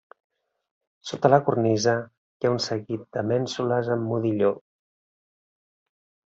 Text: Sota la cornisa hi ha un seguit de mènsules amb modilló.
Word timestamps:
Sota 1.09 1.29
la 1.33 1.39
cornisa 1.49 1.93
hi 1.99 2.49
ha 2.49 2.53
un 2.55 2.63
seguit 2.69 3.05
de 3.19 3.25
mènsules 3.35 3.93
amb 3.99 4.09
modilló. 4.17 4.53